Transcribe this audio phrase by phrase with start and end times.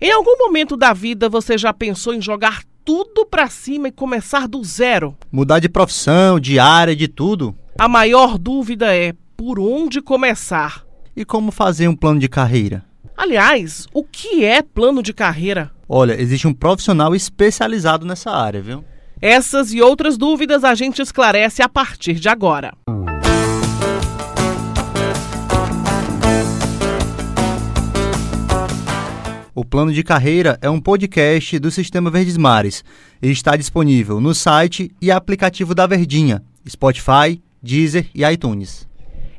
[0.00, 4.46] Em algum momento da vida você já pensou em jogar tudo pra cima e começar
[4.46, 5.16] do zero?
[5.30, 7.52] Mudar de profissão, de área, de tudo?
[7.76, 10.84] A maior dúvida é por onde começar.
[11.16, 12.84] E como fazer um plano de carreira?
[13.16, 15.72] Aliás, o que é plano de carreira?
[15.88, 18.84] Olha, existe um profissional especializado nessa área, viu?
[19.20, 22.72] Essas e outras dúvidas a gente esclarece a partir de agora.
[29.58, 32.84] O Plano de Carreira é um podcast do Sistema Verdes Mares
[33.20, 38.86] e está disponível no site e aplicativo da Verdinha, Spotify, Deezer e iTunes.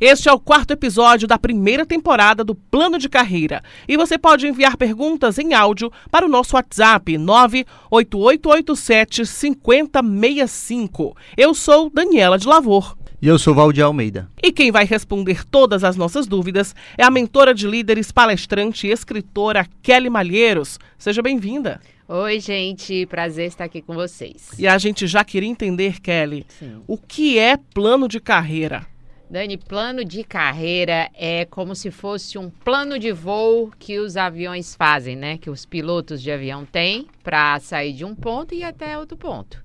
[0.01, 3.63] Este é o quarto episódio da primeira temporada do Plano de Carreira.
[3.87, 11.15] E você pode enviar perguntas em áudio para o nosso WhatsApp 98887 5065.
[11.37, 12.98] Eu sou Daniela de Lavor.
[13.21, 14.29] E eu sou Valdir Almeida.
[14.41, 18.91] E quem vai responder todas as nossas dúvidas é a mentora de líderes, palestrante e
[18.91, 20.79] escritora Kelly Malheiros.
[20.97, 21.81] Seja bem-vinda.
[22.07, 24.51] Oi, gente, prazer estar aqui com vocês.
[24.57, 26.81] E a gente já queria entender, Kelly, Sim.
[26.87, 28.87] o que é plano de carreira?
[29.29, 34.73] Dani, plano de carreira é como se fosse um plano de voo que os aviões
[34.75, 35.37] fazem, né?
[35.37, 39.17] Que os pilotos de avião têm para sair de um ponto e ir até outro
[39.17, 39.61] ponto.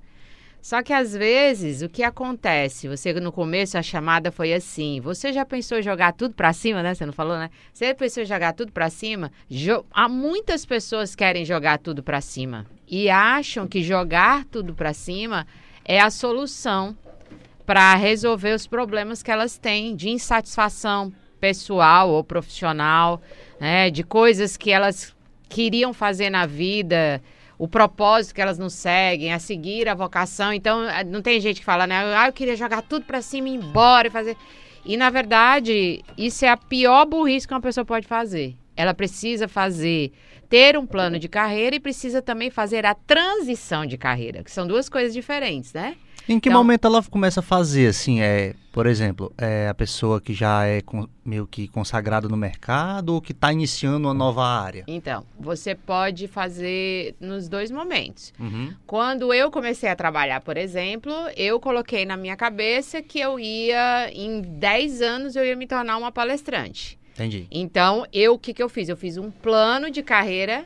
[0.64, 2.88] Só que às vezes o que acontece?
[2.88, 6.82] Você no começo a chamada foi assim: você já pensou em jogar tudo para cima,
[6.82, 6.94] né?
[6.94, 7.50] Você não falou, né?
[7.70, 9.30] Você pensou em jogar tudo para cima?
[9.46, 14.94] Jo Há muitas pessoas querem jogar tudo para cima e acham que jogar tudo para
[14.94, 15.46] cima
[15.84, 16.96] é a solução
[17.66, 23.20] para resolver os problemas que elas têm de insatisfação pessoal ou profissional,
[23.60, 23.90] né?
[23.90, 25.14] De coisas que elas
[25.46, 27.20] queriam fazer na vida
[27.64, 30.52] o propósito que elas não seguem, a seguir a vocação.
[30.52, 32.14] Então, não tem gente que fala, né?
[32.14, 34.36] Ah, eu queria jogar tudo para cima e ir embora e fazer.
[34.84, 38.54] E, na verdade, isso é a pior burrice que uma pessoa pode fazer.
[38.76, 40.12] Ela precisa fazer,
[40.46, 44.66] ter um plano de carreira e precisa também fazer a transição de carreira, que são
[44.66, 45.96] duas coisas diferentes, né?
[46.28, 50.20] Em que Então- momento ela começa a fazer, assim, é, por exemplo, é a pessoa
[50.20, 54.42] que já é con- meio que consagrada no mercado ou que está iniciando uma nova
[54.44, 54.84] área?
[54.88, 58.32] Então, você pode fazer nos dois momentos.
[58.40, 58.72] Uhum.
[58.86, 64.10] Quando eu comecei a trabalhar, por exemplo, eu coloquei na minha cabeça que eu ia,
[64.12, 66.98] em 10 anos, eu ia me tornar uma palestrante.
[67.14, 67.46] Entendi.
[67.50, 68.88] Então, eu, o que, que eu fiz?
[68.88, 70.64] Eu fiz um plano de carreira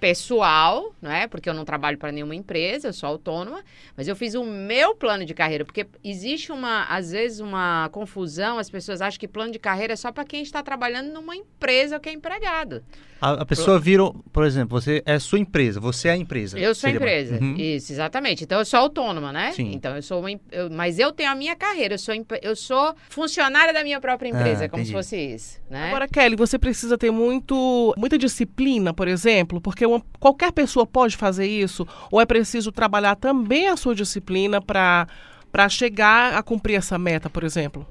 [0.00, 1.26] pessoal, não é?
[1.26, 3.62] Porque eu não trabalho para nenhuma empresa, eu sou autônoma,
[3.96, 8.58] mas eu fiz o meu plano de carreira, porque existe uma, às vezes, uma confusão,
[8.58, 11.96] as pessoas acham que plano de carreira é só para quem está trabalhando numa empresa
[11.96, 12.82] ou que é empregado.
[13.20, 16.56] A, a pessoa vira, por exemplo, você é sua empresa, você é a empresa.
[16.56, 17.38] Eu sou Seria- empresa.
[17.42, 17.56] Uhum.
[17.56, 18.44] Isso, exatamente.
[18.44, 19.50] Então eu sou autônoma, né?
[19.50, 19.72] Sim.
[19.74, 22.94] Então eu sou uma, eu- mas eu tenho a minha carreira, eu sou eu sou
[23.08, 25.88] funcionária da minha própria empresa, Ah, é como se fosse isso, né?
[25.88, 29.84] Agora, Kelly, você precisa ter muito, muita disciplina, por exemplo, porque
[30.18, 35.06] qualquer pessoa pode fazer isso, ou é preciso trabalhar também a sua disciplina para
[35.50, 37.86] para chegar a cumprir essa meta, por exemplo?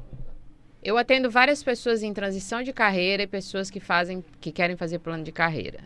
[0.84, 5.00] Eu atendo várias pessoas em transição de carreira e pessoas que fazem que querem fazer
[5.00, 5.80] plano de carreira.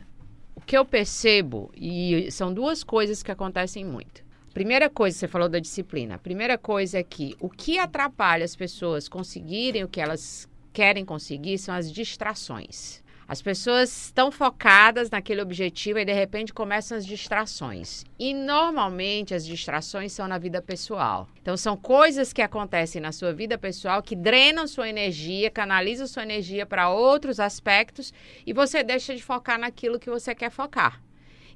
[0.53, 4.21] O que eu percebo e são duas coisas que acontecem muito.
[4.53, 6.15] Primeira coisa, você falou da disciplina.
[6.15, 11.05] A primeira coisa é que o que atrapalha as pessoas conseguirem o que elas querem
[11.05, 13.01] conseguir são as distrações.
[13.31, 18.03] As pessoas estão focadas naquele objetivo e de repente começam as distrações.
[18.19, 21.29] E normalmente as distrações são na vida pessoal.
[21.41, 26.23] Então são coisas que acontecem na sua vida pessoal que drenam sua energia, canalizam sua
[26.23, 28.13] energia para outros aspectos
[28.45, 31.01] e você deixa de focar naquilo que você quer focar.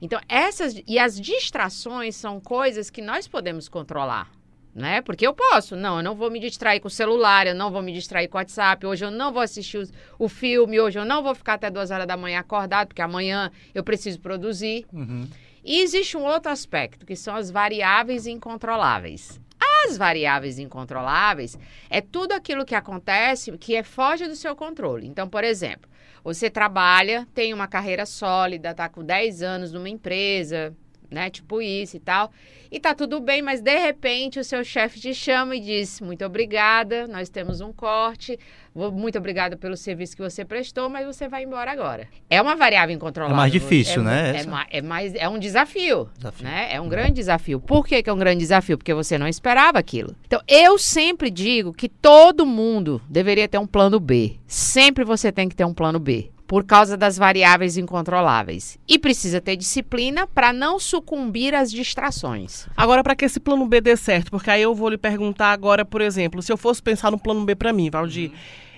[0.02, 4.32] Então essas e as distrações são coisas que nós podemos controlar
[4.76, 5.02] né?
[5.02, 5.76] Porque eu posso.
[5.76, 8.38] Não, eu não vou me distrair com o celular, eu não vou me distrair com
[8.38, 11.54] o WhatsApp, hoje eu não vou assistir os- o filme, hoje eu não vou ficar
[11.54, 14.86] até duas horas da manhã acordado, porque amanhã eu preciso produzir.
[14.92, 15.26] Uhum.
[15.64, 19.40] E existe um outro aspecto, que são as variáveis incontroláveis.
[19.86, 21.58] As variáveis incontroláveis
[21.90, 25.08] é tudo aquilo que acontece que é foge do seu controle.
[25.08, 25.90] Então, por exemplo,
[26.24, 30.76] você trabalha, tem uma carreira sólida, está com 10 anos numa empresa,
[31.16, 31.30] né?
[31.30, 32.30] Tipo isso e tal.
[32.72, 36.26] E tá tudo bem, mas de repente o seu chefe te chama e diz: Muito
[36.26, 38.38] obrigada, nós temos um corte,
[38.76, 42.08] muito obrigada pelo serviço que você prestou, mas você vai embora agora.
[42.30, 43.36] É uma variável incontrolável.
[43.36, 46.44] É mais difícil, É- né, É, ma- é mais, é um desafio, Desafio.
[46.46, 46.68] né?
[46.74, 47.60] É um grande desafio.
[47.62, 48.78] Por que, que é um grande desafio?
[48.78, 50.14] Porque você não esperava aquilo.
[50.26, 54.38] Então, eu sempre digo que todo mundo deveria ter um plano B.
[54.46, 56.30] Sempre você tem que ter um plano B.
[56.48, 58.78] Por causa das variáveis incontroláveis.
[58.88, 62.68] E precisa ter disciplina para não sucumbir às distrações.
[62.78, 65.84] Agora, para que esse plano B dê certo, porque aí eu vou lhe perguntar agora,
[65.84, 68.32] por exemplo, se eu fosse pensar no plano B para mim, Valdir,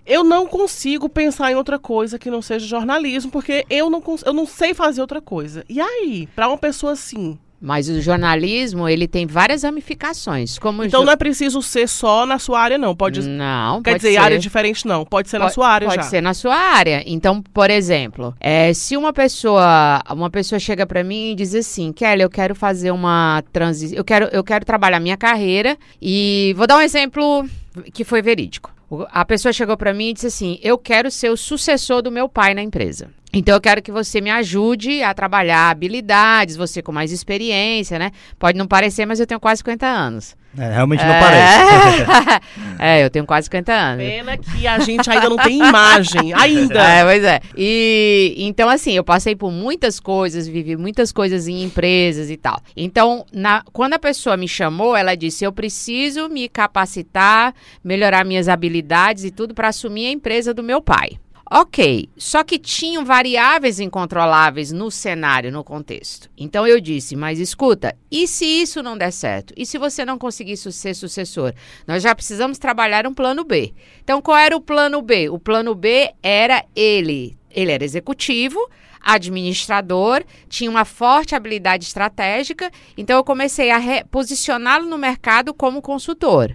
[0.08, 4.32] eu não consigo pensar em outra coisa que não seja jornalismo, porque eu não, eu
[4.32, 5.66] não sei fazer outra coisa.
[5.68, 10.60] E aí, para uma pessoa assim, mas o jornalismo, ele tem várias ramificações.
[10.60, 12.96] Como então não é preciso ser só na sua área, não.
[12.96, 13.28] Pode.
[13.28, 14.18] Não, Quer dizer, ser...
[14.18, 15.06] área diferente, não.
[15.06, 16.10] Pode ser pode, na sua área pode já.
[16.10, 17.04] ser na sua área.
[17.06, 21.92] Então, por exemplo, é, se uma pessoa, uma pessoa chega para mim e diz assim,
[21.92, 26.68] Kelly, eu quero fazer uma transição, eu quero, eu quero trabalhar minha carreira e vou
[26.68, 27.48] dar um exemplo
[27.94, 28.72] que foi verídico.
[29.12, 32.30] A pessoa chegou para mim e disse assim: Eu quero ser o sucessor do meu
[32.30, 33.10] pai na empresa.
[33.34, 38.12] Então eu quero que você me ajude a trabalhar habilidades, você com mais experiência, né?
[38.40, 40.36] Pode não parecer, mas eu tenho quase 50 anos.
[40.58, 41.20] É, realmente não é...
[41.20, 42.42] parece.
[42.80, 44.04] é, eu tenho quase 50 anos.
[44.04, 46.82] Pena que a gente ainda não tem imagem, ainda.
[46.82, 47.42] É, pois é.
[47.56, 52.60] E então, assim, eu passei por muitas coisas, vivi muitas coisas em empresas e tal.
[52.76, 57.54] Então, na, quando a pessoa me chamou, ela disse: eu preciso me capacitar,
[57.84, 61.20] melhorar minhas habilidades e tudo para assumir a empresa do meu pai.
[61.50, 66.30] Ok, só que tinham variáveis incontroláveis no cenário, no contexto.
[66.38, 69.54] Então eu disse, mas escuta, e se isso não der certo?
[69.56, 71.54] E se você não conseguir ser sucessor?
[71.88, 73.74] Nós já precisamos trabalhar um plano B.
[74.04, 75.30] Então qual era o plano B?
[75.30, 77.38] O plano B era ele.
[77.50, 78.60] Ele era executivo,
[79.00, 83.80] administrador, tinha uma forte habilidade estratégica, então eu comecei a
[84.12, 86.54] posicioná-lo no mercado como consultor.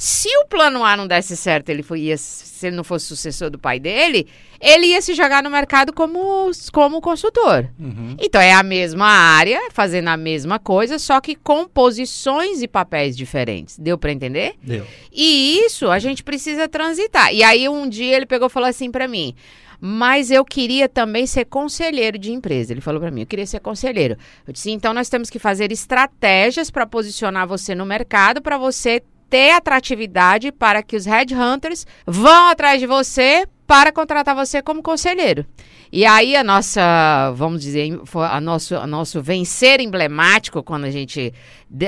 [0.00, 3.50] Se o plano A não desse certo, ele foi, ia, se ele não fosse sucessor
[3.50, 4.26] do pai dele,
[4.58, 7.68] ele ia se jogar no mercado como, como consultor.
[7.78, 8.16] Uhum.
[8.18, 13.14] Então é a mesma área, fazendo a mesma coisa, só que com posições e papéis
[13.14, 13.78] diferentes.
[13.78, 14.54] Deu para entender?
[14.62, 14.86] Deu.
[15.12, 17.34] E isso a gente precisa transitar.
[17.34, 19.34] E aí um dia ele pegou e falou assim para mim:
[19.80, 22.72] mas eu queria também ser conselheiro de empresa.
[22.72, 24.16] Ele falou para mim, eu queria ser conselheiro.
[24.46, 29.02] Eu disse, então nós temos que fazer estratégias para posicionar você no mercado, para você
[29.30, 35.46] ter atratividade para que os headhunters vão atrás de você para contratar você como conselheiro.
[35.92, 41.32] E aí a nossa, vamos dizer, a nosso, a nosso vencer emblemático quando a gente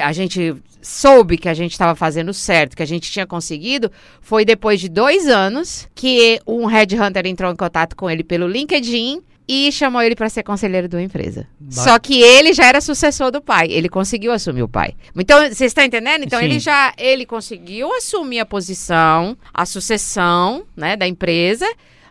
[0.01, 3.91] a gente soube que a gente estava fazendo certo, que a gente tinha conseguido,
[4.21, 9.21] foi depois de dois anos que um headhunter entrou em contato com ele pelo LinkedIn
[9.55, 11.47] e chamou ele para ser conselheiro de uma empresa.
[11.69, 14.95] Só que ele já era sucessor do pai, ele conseguiu assumir o pai.
[15.15, 16.25] Então, você está entendendo?
[16.25, 16.47] Então, Sim.
[16.47, 21.67] ele já ele conseguiu assumir a posição, a sucessão, né, da empresa.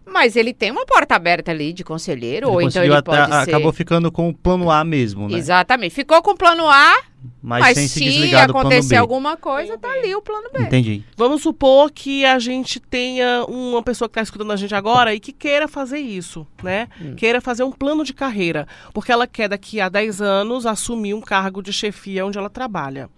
[0.06, 3.50] Mas ele tem uma porta aberta ali de conselheiro, ele ou então ele pode ser...
[3.50, 5.38] Acabou ficando com o plano A mesmo, né?
[5.38, 5.96] Exatamente.
[5.96, 6.94] Ficou com o plano A,
[7.41, 10.50] mas, mas sem se, se desligar do plano acontecer alguma coisa, tá ali o plano
[10.53, 10.62] B.
[10.62, 11.03] Entendi.
[11.15, 15.19] Vamos supor que a gente tenha uma pessoa que está escutando a gente agora e
[15.19, 16.88] que queira fazer isso, né?
[17.00, 17.15] Hum.
[17.15, 21.21] Queira fazer um plano de carreira, porque ela quer daqui a 10 anos assumir um
[21.21, 23.09] cargo de chefia onde ela trabalha.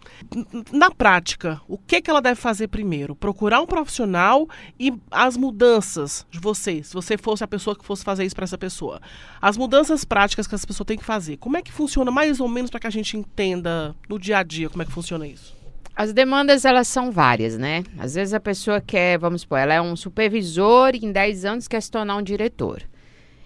[0.71, 3.15] Na prática, o que, que ela deve fazer primeiro?
[3.15, 4.47] Procurar um profissional
[4.79, 8.45] e as mudanças de você, se você fosse a pessoa que fosse fazer isso para
[8.45, 9.01] essa pessoa.
[9.41, 11.37] As mudanças práticas que essa pessoa tem que fazer.
[11.37, 14.43] Como é que funciona mais ou menos para que a gente entenda no dia a
[14.43, 15.55] dia, como é que funciona isso?
[15.95, 17.83] As demandas, elas são várias, né?
[17.99, 21.67] Às vezes a pessoa quer, vamos supor, ela é um supervisor e em 10 anos
[21.67, 22.81] quer se tornar um diretor.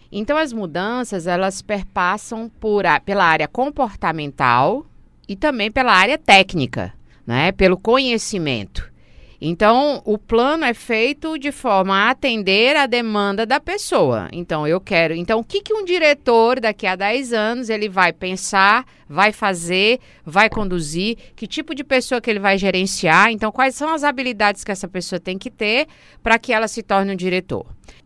[0.09, 4.85] Então, as mudanças, elas perpassam por a, pela área comportamental
[5.27, 6.93] e também pela área técnica,
[7.25, 7.51] né?
[7.51, 8.89] Pelo conhecimento.
[9.39, 14.27] Então, o plano é feito de forma a atender a demanda da pessoa.
[14.31, 15.13] Então, eu quero.
[15.13, 19.99] Então, o que, que um diretor daqui a 10 anos ele vai pensar, vai fazer,
[20.25, 23.31] vai conduzir, que tipo de pessoa que ele vai gerenciar?
[23.31, 25.87] Então, quais são as habilidades que essa pessoa tem que ter
[26.23, 27.65] para que ela se torne um diretor?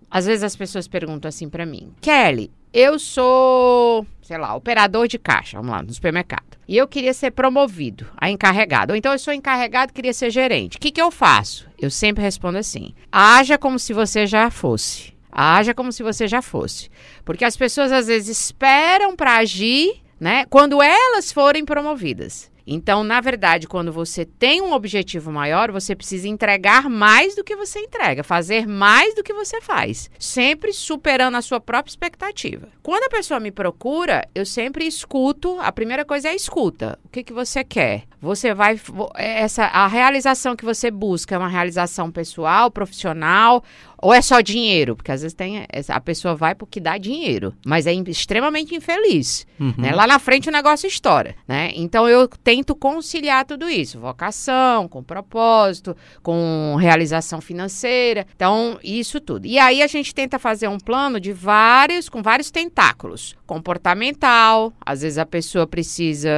[0.10, 5.20] Às vezes as pessoas perguntam assim para mim: Kelly, eu sou, sei lá, operador de
[5.20, 6.58] caixa, vamos lá, no supermercado.
[6.68, 8.94] E eu queria ser promovido a encarregado.
[8.94, 10.78] Ou então eu sou encarregado queria ser gerente.
[10.78, 11.68] O que, que eu faço?
[11.80, 15.14] Eu sempre respondo assim: haja como se você já fosse.
[15.32, 16.90] Haja como se você já fosse.
[17.24, 20.46] Porque as pessoas às vezes esperam para agir, né?
[20.50, 22.51] Quando elas forem promovidas.
[22.66, 27.56] Então, na verdade, quando você tem um objetivo maior, você precisa entregar mais do que
[27.56, 32.68] você entrega, fazer mais do que você faz, sempre superando a sua própria expectativa.
[32.84, 37.00] Quando a pessoa me procura, eu sempre escuto, a primeira coisa é a escuta.
[37.06, 38.04] O que, que você quer?
[38.22, 38.80] Você vai
[39.16, 43.64] essa a realização que você busca é uma realização pessoal, profissional
[44.02, 44.96] ou é só dinheiro?
[44.96, 49.46] Porque às vezes tem a pessoa vai porque dá dinheiro, mas é extremamente infeliz.
[49.60, 49.74] Uhum.
[49.78, 49.94] Né?
[49.94, 51.36] Lá na frente o negócio estoura.
[51.48, 51.72] Né?
[51.76, 58.26] Então eu tento conciliar tudo isso: vocação, com propósito, com realização financeira.
[58.36, 59.46] Então, isso tudo.
[59.46, 63.36] E aí a gente tenta fazer um plano de vários, com vários tentáculos.
[63.46, 66.32] comportamental, às vezes a pessoa precisa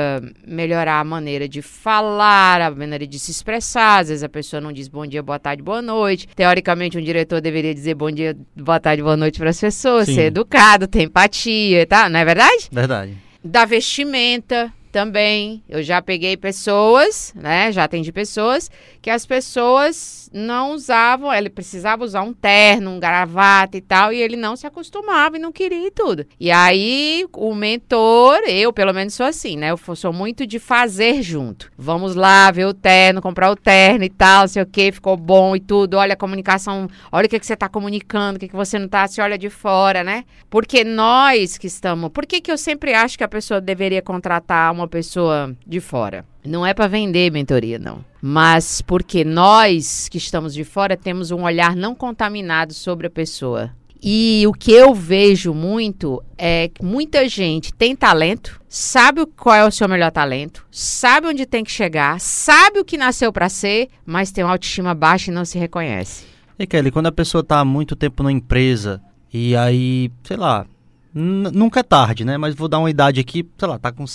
[0.45, 4.73] melhorar a maneira de falar, a maneira de se expressar, às vezes a pessoa não
[4.73, 6.27] diz bom dia, boa tarde, boa noite.
[6.35, 10.15] Teoricamente, um diretor deveria dizer bom dia, boa tarde, boa noite para as pessoas, Sim.
[10.15, 12.09] ser educado, ter empatia, tá?
[12.09, 12.69] Não é verdade?
[12.71, 13.17] Verdade.
[13.43, 15.63] Da vestimenta também.
[15.67, 17.71] Eu já peguei pessoas, né?
[17.71, 18.69] Já atendi pessoas
[19.01, 24.21] que as pessoas não usavam, ele precisava usar um terno, um gravata e tal, e
[24.21, 26.25] ele não se acostumava e não queria e tudo.
[26.39, 29.71] E aí o mentor, eu pelo menos sou assim, né?
[29.71, 31.71] Eu sou muito de fazer junto.
[31.77, 35.55] Vamos lá ver o terno, comprar o terno e tal, sei o que, ficou bom
[35.55, 35.97] e tudo.
[35.97, 38.87] Olha a comunicação, olha o que, que você tá comunicando, o que, que você não
[38.87, 40.23] tá, se olha de fora, né?
[40.51, 42.11] Porque nós que estamos.
[42.11, 46.25] Por que, que eu sempre acho que a pessoa deveria contratar uma pessoa de fora?
[46.45, 48.03] Não é para vender mentoria, não.
[48.21, 53.71] Mas porque nós que estamos de fora temos um olhar não contaminado sobre a pessoa.
[54.05, 59.65] E o que eu vejo muito é que muita gente tem talento, sabe qual é
[59.65, 63.87] o seu melhor talento, sabe onde tem que chegar, sabe o que nasceu para ser,
[64.05, 66.25] mas tem uma autoestima baixa e não se reconhece.
[66.59, 69.01] E Kelly, quando a pessoa tá há muito tempo na empresa
[69.33, 70.65] e aí, sei lá,
[71.13, 72.37] nunca é tarde, né?
[72.37, 74.05] Mas vou dar uma idade aqui, sei lá, tá com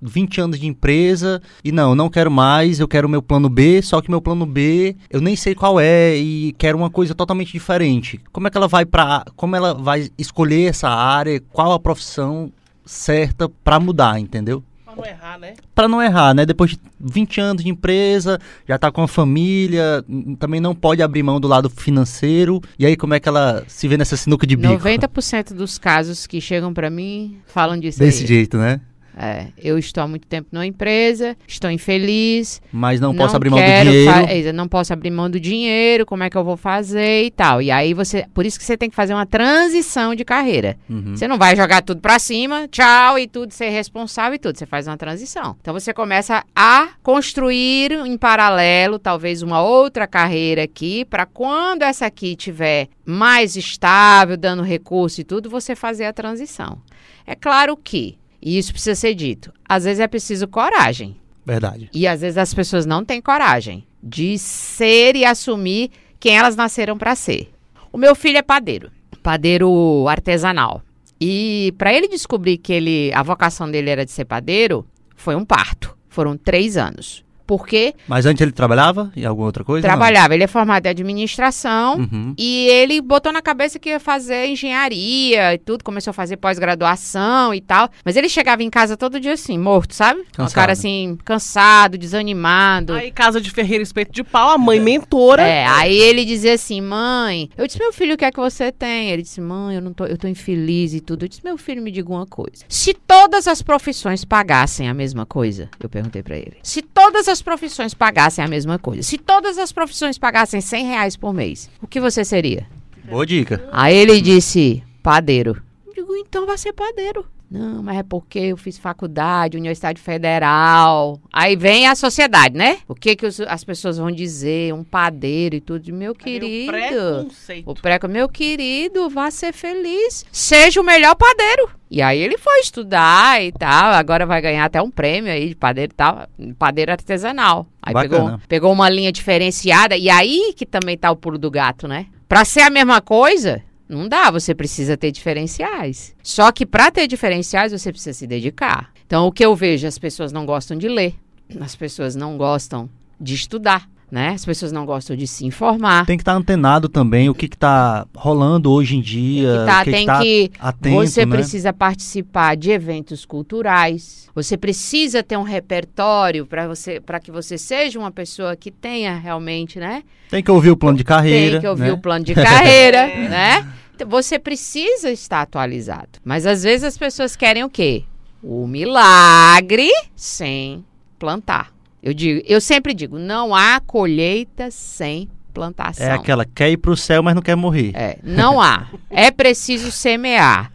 [0.00, 3.80] 20 anos de empresa e não, não quero mais, eu quero o meu plano B,
[3.82, 7.52] só que meu plano B eu nem sei qual é e quero uma coisa totalmente
[7.52, 8.20] diferente.
[8.32, 12.52] Como é que ela vai para, como ela vai escolher essa área, qual a profissão
[12.84, 14.62] certa pra mudar, entendeu?
[14.84, 15.54] Pra não errar, né?
[15.74, 16.46] Pra não errar, né?
[16.46, 21.02] Depois de 20 anos de empresa, já tá com a família, n- também não pode
[21.02, 22.62] abrir mão do lado financeiro.
[22.78, 24.72] E aí como é que ela se vê nessa sinuca de bico?
[24.72, 28.28] 90% dos casos que chegam para mim falam disso Desse aí.
[28.28, 28.80] jeito, né?
[29.18, 33.58] É, eu estou há muito tempo numa empresa, estou infeliz, Mas não, posso abrir mão
[33.58, 34.48] do dinheiro.
[34.48, 37.62] é, não posso abrir mão do dinheiro, como é que eu vou fazer e tal.
[37.62, 40.76] E aí você, por isso que você tem que fazer uma transição de carreira.
[40.88, 41.16] Uhum.
[41.16, 44.58] Você não vai jogar tudo pra cima, tchau e tudo, ser responsável e tudo.
[44.58, 45.56] Você faz uma transição.
[45.62, 52.04] Então você começa a construir em paralelo, talvez uma outra carreira aqui, para quando essa
[52.04, 56.78] aqui tiver mais estável, dando recurso e tudo, você fazer a transição.
[57.26, 61.16] É claro que, e isso precisa ser dito, às vezes é preciso coragem.
[61.44, 61.88] Verdade.
[61.92, 66.98] E às vezes as pessoas não têm coragem de ser e assumir quem elas nasceram
[66.98, 67.52] para ser.
[67.92, 68.90] O meu filho é padeiro,
[69.22, 70.82] padeiro artesanal.
[71.20, 75.44] E para ele descobrir que ele, a vocação dele era de ser padeiro, foi um
[75.44, 75.96] parto.
[76.08, 77.24] Foram três anos.
[77.46, 79.86] Porque Mas antes ele trabalhava em alguma outra coisa?
[79.86, 81.96] trabalhava, ele é formado em administração.
[81.96, 81.98] Não?
[81.98, 82.34] Uhum.
[82.36, 87.54] E ele botou na cabeça que ia fazer engenharia e tudo, começou a fazer pós-graduação
[87.54, 87.88] e tal.
[88.04, 90.24] Mas ele chegava em casa todo dia assim, morto, sabe?
[90.32, 90.54] Cansado.
[90.54, 92.94] cara assim, cansado, desanimado.
[92.94, 95.42] Aí, casa de ferreira, espeto de pau, a mãe mentora.
[95.42, 98.72] É, aí ele dizia assim, mãe, eu disse, meu filho, o que é que você
[98.72, 99.10] tem?
[99.10, 101.24] Ele disse, mãe, eu não tô, eu tô infeliz e tudo.
[101.24, 102.64] Eu disse, meu filho, me diga uma coisa.
[102.68, 106.56] Se todas as profissões pagassem a mesma coisa, eu perguntei pra ele.
[106.62, 111.16] Se todas as profissões pagassem a mesma coisa, se todas as profissões pagassem 100 reais
[111.16, 112.66] por mês, o que você seria?
[113.04, 113.68] Boa dica.
[113.72, 115.62] Aí ele disse, padeiro.
[115.86, 117.24] Eu digo, então vai ser padeiro.
[117.48, 121.20] Não, mas é porque eu fiz faculdade, Universidade Federal.
[121.32, 122.78] Aí vem a sociedade, né?
[122.88, 124.74] O que, que os- as pessoas vão dizer?
[124.74, 125.92] Um padeiro e tudo.
[125.92, 126.72] Meu Aí vem o querido.
[126.72, 127.70] preconceito.
[127.70, 130.24] O preco, meu querido, vá ser feliz.
[130.32, 131.70] Seja o melhor padeiro.
[131.90, 133.92] E aí ele foi estudar e tal.
[133.92, 136.28] Agora vai ganhar até um prêmio aí de padeiro e tal.
[136.58, 137.66] Padeiro artesanal.
[137.80, 138.42] Aí pegou, Bacana.
[138.48, 139.96] pegou uma linha diferenciada.
[139.96, 142.06] E aí que também tá o pulo do gato, né?
[142.28, 144.30] Pra ser a mesma coisa, não dá.
[144.30, 146.14] Você precisa ter diferenciais.
[146.22, 148.90] Só que pra ter diferenciais, você precisa se dedicar.
[149.06, 151.14] Então, o que eu vejo, as pessoas não gostam de ler.
[151.60, 152.90] As pessoas não gostam
[153.20, 153.88] de estudar.
[154.10, 154.28] Né?
[154.28, 156.06] As pessoas não gostam de se informar.
[156.06, 159.48] Tem que estar antenado também o que que tá rolando hoje em dia.
[159.58, 161.36] que tá, que tem que tá que atento, você né?
[161.36, 164.28] precisa participar de eventos culturais.
[164.32, 169.16] Você precisa ter um repertório para você para que você seja uma pessoa que tenha
[169.16, 170.04] realmente, né?
[170.30, 171.52] Tem que ouvir o plano de carreira.
[171.52, 171.92] Tem que ouvir né?
[171.92, 173.66] o plano de carreira, né?
[173.94, 176.20] Então, Você precisa estar atualizado.
[176.24, 178.04] Mas às vezes as pessoas querem o quê?
[178.42, 180.84] O milagre sem
[181.18, 181.75] plantar.
[182.06, 186.06] Eu digo, eu sempre digo, não há colheita sem plantação.
[186.06, 187.90] É aquela, quer ir pro céu, mas não quer morrer.
[187.96, 188.88] É, não há.
[189.10, 190.70] É preciso semear.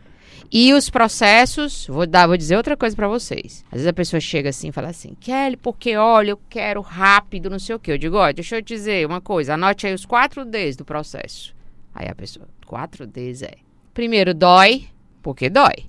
[0.52, 3.64] E os processos, vou dar, vou dizer outra coisa pra vocês.
[3.68, 7.50] Às vezes a pessoa chega assim e fala assim: "Kelly, porque olha, eu quero rápido,
[7.50, 7.94] não sei o quê".
[7.94, 10.84] Eu digo: "Ó, deixa eu te dizer uma coisa, anote aí os quatro Ds do
[10.84, 11.56] processo".
[11.96, 13.54] Aí a pessoa: "Quatro Ds é".
[13.94, 14.84] Primeiro dói,
[15.22, 15.86] porque dói.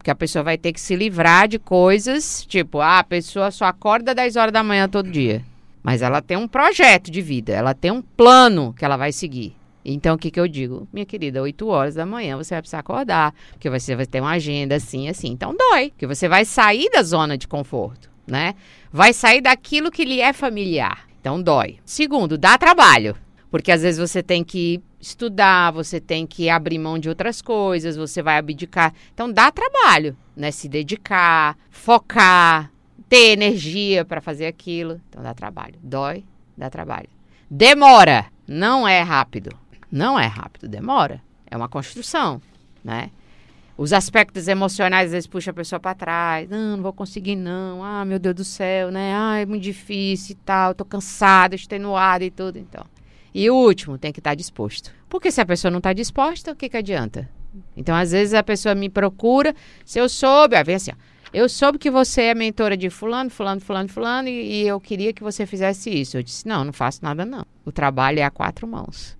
[0.00, 3.66] Porque a pessoa vai ter que se livrar de coisas, tipo, ah, a pessoa só
[3.66, 5.44] acorda 10 horas da manhã todo dia.
[5.82, 9.54] Mas ela tem um projeto de vida, ela tem um plano que ela vai seguir.
[9.84, 10.88] Então, o que, que eu digo?
[10.90, 14.30] Minha querida, 8 horas da manhã você vai precisar acordar, porque você vai ter uma
[14.30, 15.28] agenda assim, assim.
[15.28, 18.54] Então, dói, porque você vai sair da zona de conforto, né?
[18.90, 21.06] Vai sair daquilo que lhe é familiar.
[21.20, 21.76] Então, dói.
[21.84, 23.14] Segundo, dá trabalho,
[23.50, 27.96] porque às vezes você tem que estudar, você tem que abrir mão de outras coisas,
[27.96, 28.94] você vai abdicar.
[29.12, 30.50] Então, dá trabalho, né?
[30.50, 32.70] Se dedicar, focar,
[33.08, 35.00] ter energia para fazer aquilo.
[35.08, 35.74] Então, dá trabalho.
[35.82, 36.24] Dói,
[36.56, 37.08] dá trabalho.
[37.50, 39.50] Demora, não é rápido.
[39.90, 41.20] Não é rápido, demora.
[41.50, 42.40] É uma construção,
[42.84, 43.10] né?
[43.76, 46.48] Os aspectos emocionais às vezes puxam a pessoa para trás.
[46.48, 47.82] Não, não vou conseguir não.
[47.82, 49.14] Ah, meu Deus do céu, né?
[49.16, 50.74] Ah, é muito difícil e tal.
[50.74, 52.84] Tô cansada, extenuada e tudo, então.
[53.34, 54.92] E o último, tem que estar tá disposto.
[55.08, 57.28] Porque se a pessoa não está disposta, o que que adianta?
[57.76, 60.94] Então, às vezes a pessoa me procura, se eu soube, aí vem assim, ó,
[61.32, 65.12] eu soube que você é mentora de fulano, fulano, fulano, fulano, e, e eu queria
[65.12, 66.16] que você fizesse isso.
[66.16, 67.46] Eu disse, não, não faço nada não.
[67.64, 69.16] O trabalho é a quatro mãos.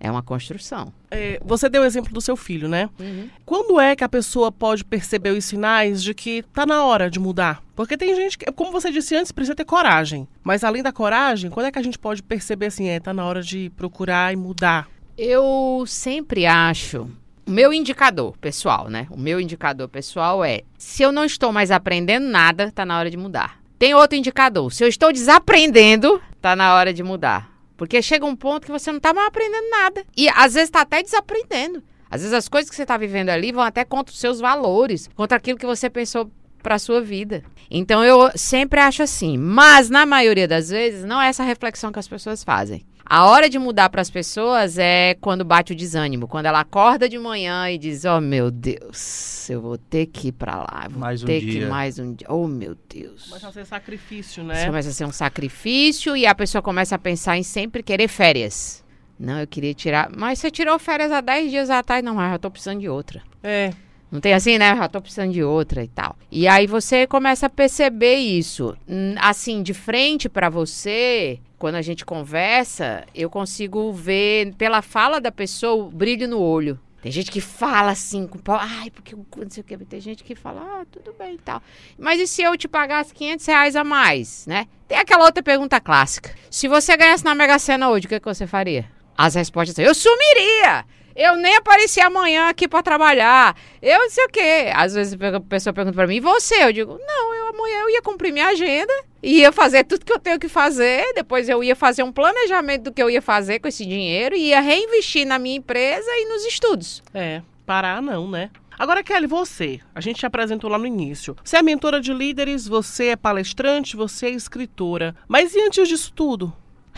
[0.00, 0.92] É uma construção.
[1.10, 2.88] É, você deu o exemplo do seu filho, né?
[2.98, 3.28] Uhum.
[3.44, 7.20] Quando é que a pessoa pode perceber os sinais de que tá na hora de
[7.20, 7.62] mudar?
[7.76, 10.26] Porque tem gente que, como você disse antes, precisa ter coragem.
[10.42, 13.26] Mas além da coragem, quando é que a gente pode perceber assim, é, tá na
[13.26, 14.88] hora de procurar e mudar?
[15.18, 17.06] Eu sempre acho
[17.46, 19.08] o meu indicador pessoal, né?
[19.10, 23.10] O meu indicador pessoal é: se eu não estou mais aprendendo nada, tá na hora
[23.10, 23.58] de mudar.
[23.76, 27.50] Tem outro indicador: se eu estou desaprendendo, tá na hora de mudar.
[27.80, 30.04] Porque chega um ponto que você não está mais aprendendo nada.
[30.14, 31.82] E às vezes está até desaprendendo.
[32.10, 35.08] Às vezes as coisas que você está vivendo ali vão até contra os seus valores,
[35.14, 36.30] contra aquilo que você pensou
[36.62, 37.42] para sua vida.
[37.70, 41.98] Então eu sempre acho assim, mas na maioria das vezes não é essa reflexão que
[41.98, 42.84] as pessoas fazem.
[43.12, 47.08] A hora de mudar para as pessoas é quando bate o desânimo, quando ela acorda
[47.08, 51.00] de manhã e diz: "Oh, meu Deus, eu vou ter que ir para lá, vou
[51.00, 51.62] mais um ter dia.
[51.62, 52.28] que mais um dia.
[52.30, 53.24] Oh, meu Deus".
[53.26, 54.64] Começa a ser sacrifício, Isso né?
[54.64, 58.84] começa a ser um sacrifício e a pessoa começa a pensar em sempre querer férias.
[59.18, 60.08] Não, eu queria tirar.
[60.16, 62.04] Mas você tirou férias há 10 dias atrás.
[62.04, 63.20] Não, mas eu tô precisando de outra.
[63.42, 63.72] É.
[64.10, 64.74] Não tem assim, né?
[64.76, 66.16] Já tô precisando de outra e tal.
[66.30, 68.76] E aí você começa a perceber isso.
[69.20, 75.30] Assim, de frente para você, quando a gente conversa, eu consigo ver pela fala da
[75.30, 76.78] pessoa o brilho no olho.
[77.02, 79.76] Tem gente que fala assim, com pau, ai, porque eu não sei o que.
[79.78, 81.62] Tem gente que fala, ah, tudo bem e tal.
[81.98, 84.66] Mas e se eu te pagasse 500 reais a mais, né?
[84.86, 86.34] Tem aquela outra pergunta clássica.
[86.50, 88.84] Se você ganhasse na Mega Sena hoje, o que, que você faria?
[89.16, 90.84] As respostas são, eu sumiria!
[91.14, 93.56] Eu nem aparecia amanhã aqui pra trabalhar.
[93.82, 94.70] Eu não sei o quê.
[94.74, 96.64] Às vezes a pessoa pergunta pra mim, você?
[96.64, 98.92] Eu digo, não, eu amanhã eu ia cumprir minha agenda,
[99.22, 102.92] ia fazer tudo que eu tenho que fazer, depois eu ia fazer um planejamento do
[102.92, 107.02] que eu ia fazer com esse dinheiro, ia reinvestir na minha empresa e nos estudos.
[107.12, 108.50] É, parar não, né?
[108.80, 111.36] Agora, Kelly, você, a gente te apresentou lá no início.
[111.44, 115.14] Você é mentora de líderes, você é palestrante, você é escritora.
[115.28, 116.50] Mas e antes disso tudo?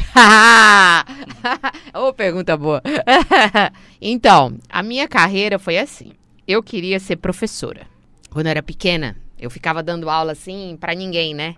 [1.95, 2.83] Ô, pergunta boa.
[4.01, 6.13] então, a minha carreira foi assim.
[6.47, 7.87] Eu queria ser professora.
[8.31, 11.57] Quando eu era pequena, eu ficava dando aula assim pra ninguém, né?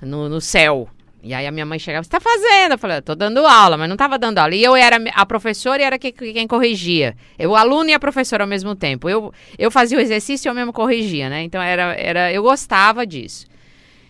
[0.00, 0.88] No, no céu.
[1.22, 2.72] E aí a minha mãe chegava, você tá fazendo?
[2.72, 4.54] Eu falei, tô dando aula, mas não tava dando aula.
[4.54, 7.16] E eu era a professora e era quem, quem corrigia.
[7.38, 9.08] Eu, o aluno e a professora ao mesmo tempo.
[9.08, 11.42] Eu, eu fazia o exercício e eu mesmo corrigia, né?
[11.42, 13.46] Então era, era, eu gostava disso.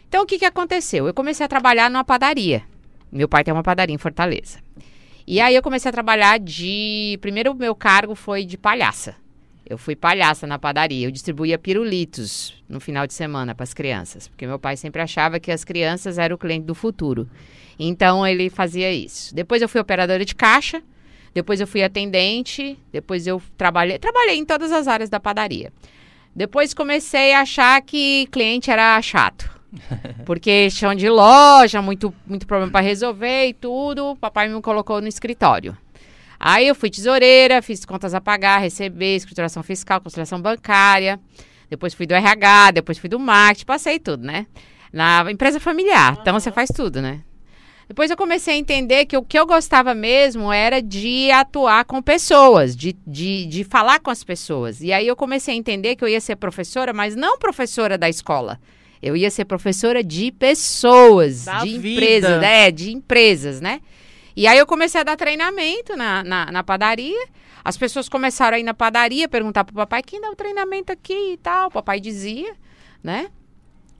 [0.09, 1.07] Então o que, que aconteceu?
[1.07, 2.65] Eu comecei a trabalhar numa padaria.
[3.15, 4.59] Meu pai tem uma padaria em Fortaleza.
[5.25, 7.17] E aí eu comecei a trabalhar de.
[7.21, 9.15] Primeiro, o meu cargo foi de palhaça.
[9.65, 11.07] Eu fui palhaça na padaria.
[11.07, 15.39] Eu distribuía pirulitos no final de semana para as crianças, porque meu pai sempre achava
[15.39, 17.31] que as crianças eram o cliente do futuro.
[17.79, 19.33] Então ele fazia isso.
[19.33, 20.83] Depois eu fui operadora de caixa,
[21.33, 25.73] depois eu fui atendente, depois eu trabalhei, trabalhei em todas as áreas da padaria.
[26.35, 29.54] Depois comecei a achar que cliente era chato.
[30.25, 34.11] Porque chão de loja, muito, muito problema para resolver e tudo.
[34.11, 35.77] O papai me colocou no escritório.
[36.39, 41.19] Aí eu fui tesoureira, fiz contas a pagar, receber, escrituração fiscal, conciliação bancária.
[41.71, 44.47] Depois fui do RH, depois fui do marketing, passei tudo, né?
[44.93, 46.19] Na empresa familiar.
[46.21, 47.23] Então você faz tudo, né?
[47.89, 52.01] Depois eu comecei a entender que o que eu gostava mesmo era de atuar com
[52.01, 54.81] pessoas, de, de, de falar com as pessoas.
[54.81, 58.09] E aí eu comecei a entender que eu ia ser professora, mas não professora da
[58.09, 58.59] escola.
[59.05, 61.89] Eu ia ser professora de pessoas, Da de vida.
[61.91, 62.71] empresas, né?
[62.71, 63.83] De empresas, né?
[64.35, 67.27] E aí eu comecei a dar treinamento na, na, na padaria.
[67.63, 71.35] As pessoas começaram a ir na padaria, perguntar pro papai, quem dá o treinamento aqui
[71.35, 71.69] e tal.
[71.69, 72.55] O papai dizia,
[73.03, 73.29] né?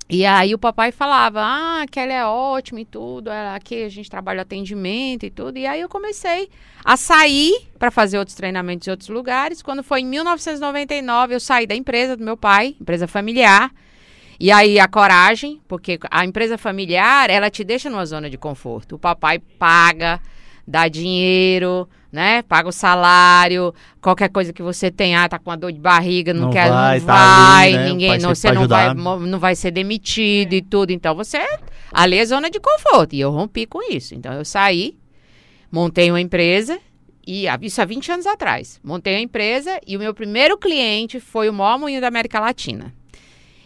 [0.09, 4.09] E aí o papai falava, ah, que ela é ótima e tudo, aqui a gente
[4.11, 5.59] trabalha atendimento e tudo.
[5.59, 6.49] E aí eu comecei
[6.83, 9.61] a sair para fazer outros treinamentos em outros lugares.
[9.61, 13.71] Quando foi em 1999, eu saí da empresa do meu pai, empresa familiar.
[14.39, 18.97] E aí a coragem, porque a empresa familiar, ela te deixa numa zona de conforto.
[18.97, 20.21] O papai paga,
[20.67, 22.43] dá dinheiro, né?
[22.43, 26.33] Paga o salário, qualquer coisa que você tem, ah, tá com uma dor de barriga,
[26.33, 27.85] não, Não quer, vai, não tá vai, ali, né?
[27.87, 29.21] ninguém, não, você não vai, ajudar.
[29.21, 30.91] não vai ser demitido e tudo.
[30.91, 31.39] Então você
[31.93, 33.15] ali é zona de conforto.
[33.15, 34.15] E eu rompi com isso.
[34.15, 34.97] Então eu saí,
[35.71, 36.79] montei uma empresa
[37.27, 38.81] e ah, isso há 20 anos atrás.
[38.83, 42.93] Montei uma empresa e o meu primeiro cliente foi o maior moinho da América Latina.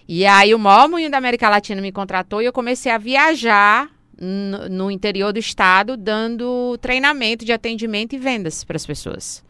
[0.08, 3.90] E aí o maior moinho da América Latina me contratou e eu comecei a viajar
[4.18, 9.44] no, interior do estado, dando treinamento de atendimento e vendas para as pessoas,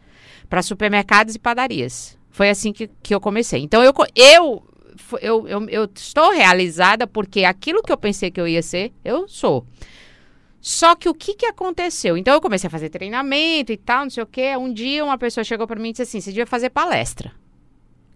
[0.49, 2.17] para supermercados e padarias.
[2.29, 3.61] Foi assim que, que eu comecei.
[3.61, 4.63] Então eu, eu,
[5.21, 9.29] eu, eu, eu estou realizada porque aquilo que eu pensei que eu ia ser, eu
[9.29, 9.65] sou.
[10.61, 12.17] Só que o que, que aconteceu?
[12.17, 14.57] Então eu comecei a fazer treinamento e tal, não sei o quê.
[14.57, 17.31] Um dia uma pessoa chegou para mim e disse assim: você devia fazer palestra.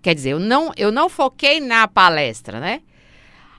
[0.03, 2.81] Quer dizer, eu não, eu não foquei na palestra, né?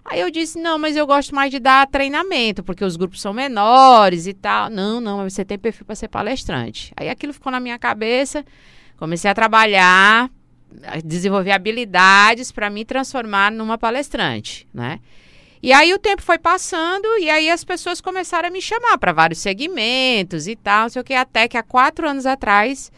[0.05, 3.33] Aí eu disse, não, mas eu gosto mais de dar treinamento, porque os grupos são
[3.33, 4.69] menores e tal.
[4.69, 6.93] Não, não, mas você tem perfil para ser palestrante.
[6.99, 8.45] Aí aquilo ficou na minha cabeça,
[8.99, 10.31] comecei a trabalhar,
[10.87, 15.01] a desenvolver habilidades para me transformar numa palestrante, né?
[15.63, 19.13] E aí o tempo foi passando e aí as pessoas começaram a me chamar para
[19.13, 22.93] vários segmentos e tal, não sei o que, até que há quatro anos atrás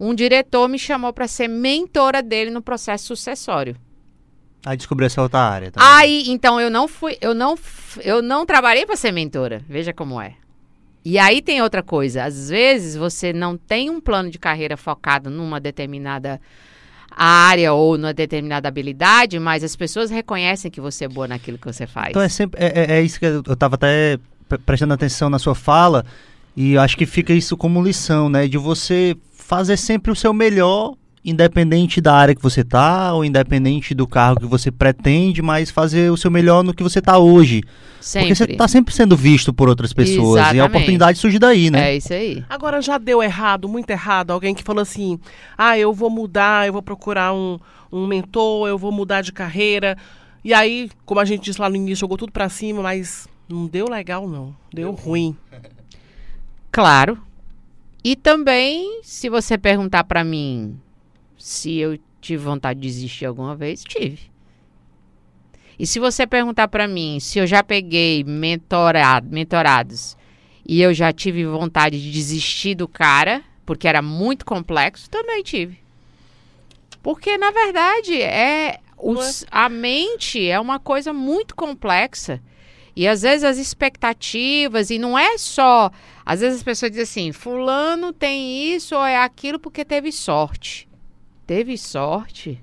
[0.00, 3.76] um diretor me chamou para ser mentora dele no processo sucessório.
[4.64, 5.70] Aí descobriu essa outra área.
[5.70, 5.88] também.
[5.88, 7.56] Aí, então eu não fui, eu não,
[8.02, 9.62] eu não trabalhei para ser mentora.
[9.68, 10.34] Veja como é.
[11.04, 12.24] E aí tem outra coisa.
[12.24, 16.40] Às vezes você não tem um plano de carreira focado numa determinada
[17.10, 21.66] área ou numa determinada habilidade, mas as pessoas reconhecem que você é boa naquilo que
[21.66, 22.10] você faz.
[22.10, 22.62] Então é sempre.
[22.62, 26.04] É, é- é isso que eu eu tava até pre- prestando atenção na sua fala.
[26.56, 28.48] E acho que fica isso como lição, né?
[28.48, 29.16] De você
[29.48, 30.92] fazer sempre o seu melhor,
[31.24, 36.12] independente da área que você tá, ou independente do cargo que você pretende, mas fazer
[36.12, 37.62] o seu melhor no que você tá hoje.
[37.98, 38.28] Sempre.
[38.28, 40.36] Porque você tá sempre sendo visto por outras pessoas.
[40.36, 40.68] E a Exatamente.
[40.68, 41.92] oportunidade surge daí, né?
[41.92, 42.44] É isso aí.
[42.46, 45.18] Agora já deu errado, muito errado, alguém que falou assim:
[45.56, 47.58] ah, eu vou mudar, eu vou procurar um,
[47.90, 49.96] um mentor, eu vou mudar de carreira.
[50.44, 53.66] E aí, como a gente disse lá no início, jogou tudo pra cima, mas não
[53.66, 54.54] deu legal, não.
[54.70, 55.34] Deu ruim.
[56.70, 57.27] Claro.
[58.02, 60.80] E também, se você perguntar pra mim
[61.36, 64.30] se eu tive vontade de desistir alguma vez, tive.
[65.78, 70.16] E se você perguntar pra mim se eu já peguei mentorado, mentorados
[70.66, 75.78] e eu já tive vontade de desistir do cara, porque era muito complexo, também tive.
[77.02, 82.42] Porque, na verdade, é, os- a mente é uma coisa muito complexa.
[82.98, 85.88] E às vezes as expectativas, e não é só.
[86.26, 90.88] Às vezes as pessoas dizem assim: Fulano tem isso ou é aquilo porque teve sorte.
[91.46, 92.60] Teve sorte?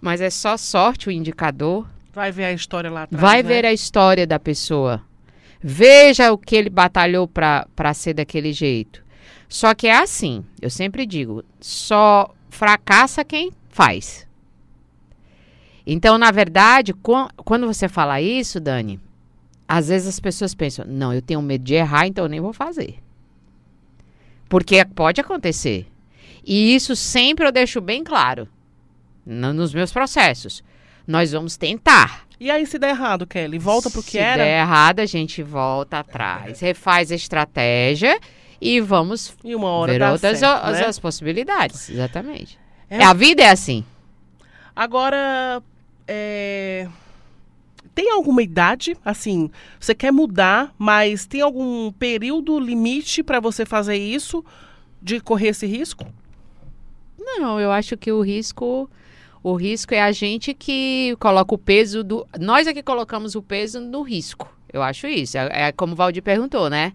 [0.00, 1.88] Mas é só sorte o indicador?
[2.14, 3.20] Vai ver a história lá atrás.
[3.20, 3.48] Vai né?
[3.48, 5.02] ver a história da pessoa.
[5.60, 9.04] Veja o que ele batalhou para ser daquele jeito.
[9.48, 14.24] Só que é assim, eu sempre digo, só fracassa quem faz.
[15.84, 19.00] Então, na verdade, quan- quando você fala isso, Dani,
[19.68, 22.52] às vezes as pessoas pensam, não, eu tenho medo de errar, então eu nem vou
[22.54, 22.98] fazer.
[24.48, 25.86] Porque pode acontecer.
[26.44, 28.48] E isso sempre eu deixo bem claro
[29.26, 30.64] no- nos meus processos.
[31.06, 32.26] Nós vamos tentar.
[32.40, 35.42] E aí, se der errado, Kelly, volta pro que Se era der errado, a gente
[35.42, 38.18] volta atrás, refaz a estratégia
[38.60, 40.84] e vamos e uma hora ver outras certo, o- né?
[40.86, 41.90] as possibilidades.
[41.90, 42.58] Exatamente.
[42.88, 42.98] É.
[42.98, 43.84] É, a vida é assim.
[44.74, 45.60] Agora,
[46.06, 46.86] é,
[47.98, 53.96] tem alguma idade, assim, você quer mudar, mas tem algum período limite para você fazer
[53.96, 54.44] isso,
[55.02, 56.06] de correr esse risco?
[57.18, 58.88] Não, eu acho que o risco.
[59.42, 62.24] O risco é a gente que coloca o peso do.
[62.38, 64.48] Nós é que colocamos o peso no risco.
[64.72, 65.36] Eu acho isso.
[65.36, 66.92] É, é como o Valdir perguntou, né?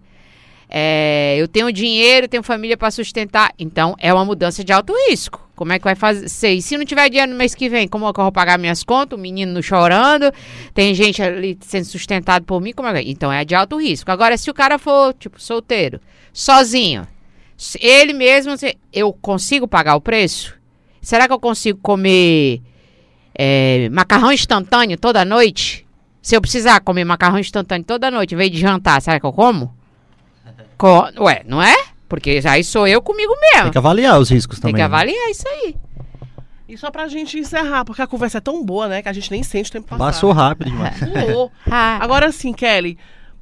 [0.70, 3.52] É, eu tenho dinheiro, tenho família para sustentar.
[3.58, 5.48] Então, é uma mudança de alto risco.
[5.56, 6.54] Como é que vai fazer?
[6.54, 8.58] E se não tiver dinheiro no mês que vem, como é que eu vou pagar
[8.58, 9.18] minhas contas?
[9.18, 10.32] O menino chorando,
[10.74, 12.74] tem gente ali sendo sustentado por mim.
[12.74, 13.12] Como é que...
[13.12, 14.12] Então, é de alto risco.
[14.12, 16.02] Agora, se o cara for, tipo, solteiro,
[16.34, 17.08] sozinho,
[17.80, 18.54] ele mesmo,
[18.92, 20.56] eu consigo pagar o preço?
[21.02, 22.62] Será que eu consigo comer
[23.36, 25.86] é, macarrão instantâneo toda noite?
[26.22, 29.34] Se eu precisar comer macarrão instantâneo toda noite, em vez de jantar, será que eu
[29.34, 29.76] como?
[30.84, 31.76] Co- Ué, não é?
[32.10, 33.64] Porque aí sou eu comigo mesmo.
[33.64, 34.76] Tem que avaliar os riscos Tem também.
[34.76, 34.86] que né?
[34.86, 35.76] avaliar isso aí.
[36.68, 39.32] E só pra gente encerrar, porque a conversa é tão boa, né, que a gente
[39.32, 40.04] nem sente o tempo passar.
[40.04, 40.98] Passou rápido demais.
[41.70, 42.98] Ah, Agora sim, Kelly,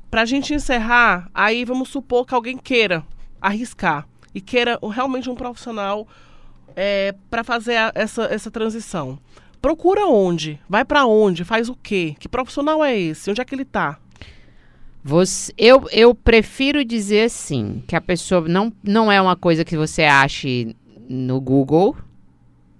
[0.10, 3.04] pra gente encerrar, aí vamos supor que alguém queira
[3.41, 6.08] arriscar e queira realmente um profissional
[6.75, 9.17] é, para fazer a- essa, essa transição.
[9.62, 10.60] Procura onde?
[10.69, 11.43] Vai pra onde?
[11.43, 12.15] Faz o quê?
[12.19, 13.30] Que profissional é esse?
[13.30, 13.97] Onde é que ele tá?
[15.04, 19.76] Você, eu, eu prefiro dizer assim, que a pessoa não, não é uma coisa que
[19.76, 20.76] você ache
[21.10, 21.98] no Google,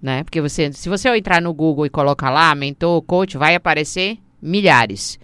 [0.00, 0.22] né?
[0.22, 5.18] Porque você, se você entrar no Google e colocar lá mentor, coach, vai aparecer milhares.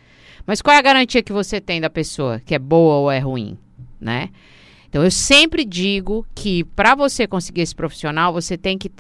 [0.45, 3.21] Mas qual é a garantia que você tem da pessoa, que é boa ou é
[3.21, 3.57] ruim,
[4.01, 4.31] né?
[4.89, 8.91] Então eu sempre digo que para você conseguir esse profissional, você tem que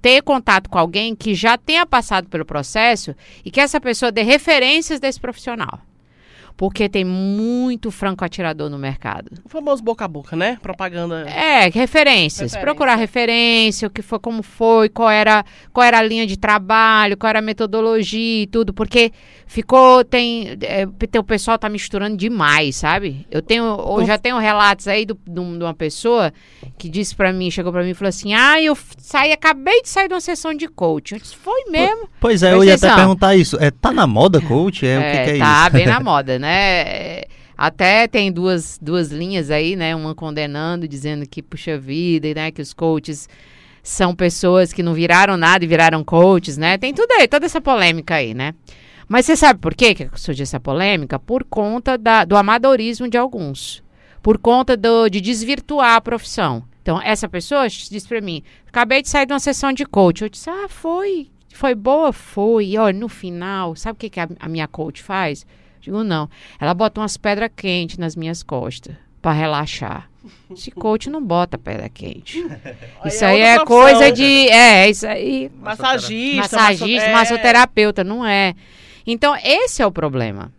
[0.00, 4.22] ter contato com alguém que já tenha passado pelo processo e que essa pessoa dê
[4.22, 5.80] referências desse profissional
[6.56, 9.32] porque tem muito franco atirador no mercado.
[9.44, 10.56] O famoso boca a boca, né?
[10.62, 11.28] Propaganda.
[11.28, 12.52] É, referências.
[12.52, 12.60] Referência.
[12.60, 17.16] Procurar referência, o que foi, como foi, qual era, qual era a linha de trabalho,
[17.16, 19.10] qual era a metodologia e tudo, porque
[19.46, 20.86] ficou, tem, é,
[21.18, 23.26] o pessoal tá misturando demais, sabe?
[23.30, 26.32] Eu tenho, eu já tenho relatos aí do, de uma pessoa
[26.78, 29.88] que disse para mim, chegou para mim e falou assim, ah, eu saí, acabei de
[29.88, 31.16] sair de uma sessão de coaching.
[31.16, 32.08] Eu disse, foi mesmo.
[32.20, 33.56] Pois é, eu ia até perguntar isso.
[33.60, 34.86] É, tá na moda coach?
[34.86, 35.64] É, é o que, que é tá isso?
[35.64, 36.43] Tá bem na moda, né?
[36.44, 37.22] Né?
[37.56, 39.94] Até tem duas, duas linhas aí, né?
[39.94, 42.50] Uma condenando, dizendo que, puxa vida, né?
[42.50, 43.28] Que os coaches
[43.82, 46.76] são pessoas que não viraram nada e viraram coaches, né?
[46.76, 48.54] Tem tudo aí, toda essa polêmica aí, né?
[49.08, 51.18] Mas você sabe por quê que surgiu essa polêmica?
[51.18, 53.82] Por conta da, do amadorismo de alguns.
[54.22, 56.64] Por conta do, de desvirtuar a profissão.
[56.82, 60.22] Então, essa pessoa disse para mim: acabei de sair de uma sessão de coach.
[60.22, 61.28] Eu disse: ah, foi.
[61.52, 62.12] Foi boa?
[62.12, 62.66] Foi.
[62.66, 65.46] E olha, no final, sabe o que, que a, a minha coach faz?
[65.84, 66.28] Digo, não.
[66.58, 70.10] Ela bota umas pedras quentes nas minhas costas para relaxar.
[70.50, 72.44] Esse coach não bota pedra quente.
[73.04, 74.48] isso aí é, é coisa de.
[74.48, 75.50] É, isso aí.
[75.60, 76.56] Massagista.
[76.56, 78.54] Massagista, massoterapeuta, não é.
[79.06, 80.50] Então, esse é o problema.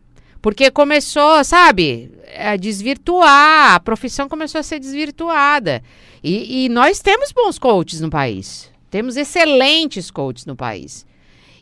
[0.42, 5.82] Porque começou, sabe, a desvirtuar, a profissão começou a ser desvirtuada.
[6.24, 8.72] E, e nós temos bons coaches no país.
[8.92, 11.06] Temos excelentes coaches no país.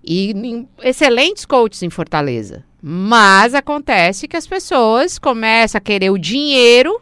[0.04, 2.66] E excelentes coaches em Fortaleza.
[2.82, 7.00] Mas acontece que as pessoas começam a querer o dinheiro.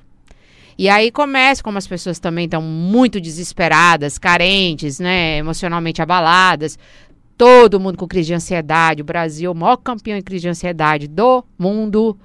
[0.77, 6.77] E aí começa, como as pessoas também estão muito desesperadas, carentes, né, emocionalmente abaladas,
[7.37, 11.07] todo mundo com crise de ansiedade, o Brasil o maior campeão em crise de ansiedade
[11.07, 12.17] do mundo.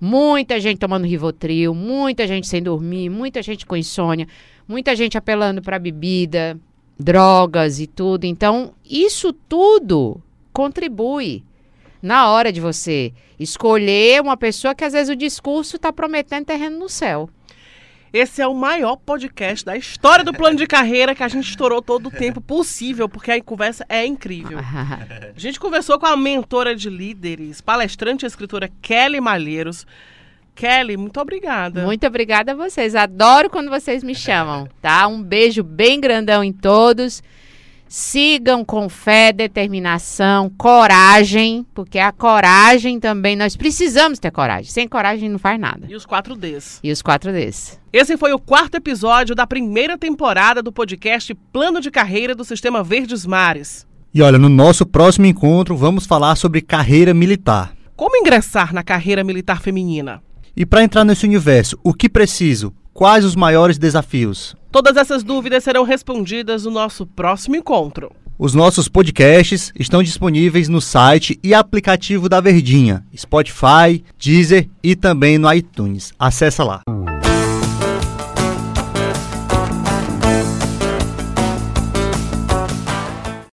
[0.00, 4.26] Muita gente tomando Rivotril, muita gente sem dormir, muita gente com insônia,
[4.66, 6.58] muita gente apelando para bebida,
[6.98, 8.24] drogas e tudo.
[8.24, 11.44] Então, isso tudo contribui
[12.00, 16.78] na hora de você escolher uma pessoa que às vezes o discurso está prometendo terreno
[16.78, 17.28] no céu.
[18.12, 21.82] Esse é o maior podcast da história do plano de carreira que a gente estourou
[21.82, 24.60] todo o tempo possível, porque a conversa é incrível.
[25.34, 29.84] A gente conversou com a mentora de líderes, palestrante e escritora Kelly Malheiros.
[30.54, 31.84] Kelly, muito obrigada.
[31.84, 32.94] Muito obrigada a vocês.
[32.94, 35.06] Adoro quando vocês me chamam, tá?
[35.08, 37.22] Um beijo bem grandão em todos.
[37.88, 44.70] Sigam com fé, determinação, coragem, porque a coragem também, nós precisamos ter coragem.
[44.70, 45.86] Sem coragem não faz nada.
[45.88, 46.80] E os 4 Ds.
[46.82, 47.80] E os 4 Ds.
[47.92, 52.82] Esse foi o quarto episódio da primeira temporada do podcast Plano de Carreira do Sistema
[52.82, 53.86] Verdes Mares.
[54.12, 57.74] E olha, no nosso próximo encontro vamos falar sobre carreira militar.
[57.94, 60.20] Como ingressar na carreira militar feminina?
[60.56, 62.72] E para entrar nesse universo, o que preciso?
[62.92, 64.54] Quais os maiores desafios?
[64.70, 68.12] Todas essas dúvidas serão respondidas no nosso próximo encontro.
[68.38, 75.38] Os nossos podcasts estão disponíveis no site e aplicativo da Verdinha, Spotify, Deezer e também
[75.38, 76.12] no iTunes.
[76.18, 76.82] Acesse lá.